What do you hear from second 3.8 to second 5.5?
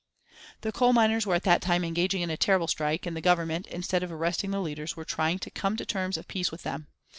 of arresting the leaders, were trying